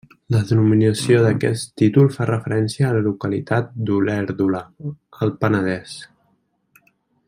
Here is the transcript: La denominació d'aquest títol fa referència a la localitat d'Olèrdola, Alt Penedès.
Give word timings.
La 0.35 0.39
denominació 0.51 1.19
d'aquest 1.25 1.69
títol 1.81 2.09
fa 2.15 2.27
referència 2.31 2.87
a 2.89 2.95
la 2.97 3.03
localitat 3.09 3.71
d'Olèrdola, 3.91 4.65
Alt 5.27 5.41
Penedès. 5.45 5.99